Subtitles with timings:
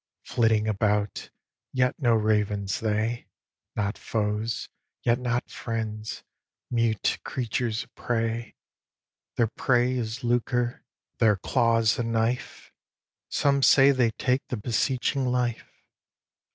[0.23, 1.29] Flitting about,
[1.71, 3.27] yet no ravens they,
[3.75, 4.67] Not foes,
[5.03, 6.23] yet not friends
[6.71, 8.55] mute creatures of prey;
[9.35, 10.83] Their prey is lucre,
[11.19, 12.71] their claws a knife,
[13.29, 15.71] Some say they take the beseeching life.